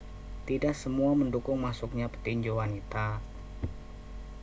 tidak 0.49 0.73
semuanya 0.83 1.19
mendukung 1.29 1.57
masuknya 1.65 2.07
petinju 2.13 2.51
wanita 2.57 3.21